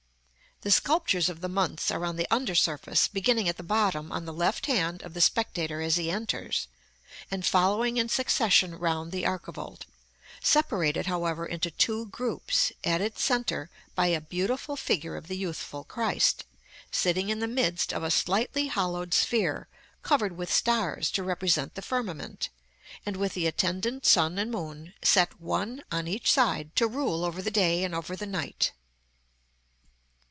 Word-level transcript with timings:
The 0.63 0.69
sculptures 0.69 1.27
of 1.27 1.41
the 1.41 1.49
months 1.49 1.89
are 1.89 2.05
on 2.05 2.17
the 2.17 2.27
under 2.29 2.53
surface, 2.53 3.07
beginning 3.07 3.49
at 3.49 3.57
the 3.57 3.63
bottom 3.63 4.11
on 4.11 4.25
the 4.25 4.31
left 4.33 4.67
hand 4.67 5.01
of 5.01 5.15
the 5.15 5.19
spectator 5.19 5.81
as 5.81 5.95
he 5.95 6.11
enters, 6.11 6.67
and 7.31 7.43
following 7.43 7.97
in 7.97 8.09
succession 8.09 8.75
round 8.77 9.11
the 9.11 9.25
archivolt; 9.25 9.85
separated, 10.39 11.07
however, 11.07 11.47
into 11.47 11.71
two 11.71 12.05
groups, 12.09 12.71
at 12.83 13.01
its 13.01 13.23
centre, 13.23 13.71
by 13.95 14.05
a 14.05 14.21
beautiful 14.21 14.75
figure 14.75 15.15
of 15.17 15.27
the 15.29 15.35
youthful 15.35 15.83
Christ, 15.83 16.43
sitting 16.91 17.29
in 17.29 17.39
the 17.39 17.47
midst 17.47 17.91
of 17.91 18.03
a 18.03 18.11
slightly 18.11 18.67
hollowed 18.67 19.15
sphere 19.15 19.67
covered 20.03 20.37
with 20.37 20.53
stars 20.53 21.09
to 21.13 21.23
represent 21.23 21.73
the 21.73 21.81
firmament, 21.81 22.49
and 23.03 23.17
with 23.17 23.33
the 23.33 23.47
attendant 23.47 24.05
sun 24.05 24.37
and 24.37 24.51
moon, 24.51 24.93
set 25.03 25.41
one 25.41 25.81
on 25.91 26.07
each 26.07 26.31
side 26.31 26.75
to 26.75 26.85
rule 26.87 27.25
over 27.25 27.41
the 27.41 27.49
day 27.49 27.83
and 27.83 27.95
over 27.95 28.15
the 28.15 28.27
night. 28.27 28.73